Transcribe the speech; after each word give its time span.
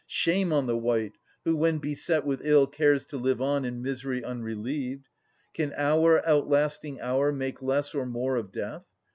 Shame 0.07 0.51
on 0.51 0.65
the 0.65 0.75
wight 0.79 1.19
who 1.45 1.55
when 1.55 1.77
beset 1.77 2.25
with 2.25 2.41
ill 2.43 2.65
Cares 2.65 3.05
to 3.05 3.17
live 3.17 3.39
on 3.39 3.63
in 3.65 3.83
misery 3.83 4.23
unrelieved. 4.25 5.07
Can 5.53 5.73
hour 5.77 6.27
outlasting 6.27 6.99
hour 6.99 7.31
make 7.31 7.61
less 7.61 7.93
or 7.93 8.07
more 8.07 8.35
Of 8.35 8.51
death 8.51 8.81